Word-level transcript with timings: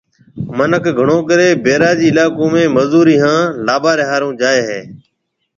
مِنک 0.57 0.85
گھڻو 0.97 1.17
ڪرَي 1.29 1.49
بئيراجي 1.63 2.07
علائقون 2.11 2.49
۾ 2.59 2.63
مزوري 2.75 3.15
ھان 3.23 3.41
لاڀارَي 3.65 4.03
ھارُو 4.09 4.29
جائيَ 4.41 4.61
ھيََََ 4.69 4.79